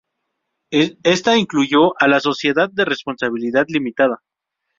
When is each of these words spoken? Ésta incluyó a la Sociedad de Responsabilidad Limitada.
Ésta 0.71 1.37
incluyó 1.37 1.93
a 2.01 2.07
la 2.07 2.19
Sociedad 2.21 2.71
de 2.73 2.85
Responsabilidad 2.85 3.65
Limitada. 3.67 4.23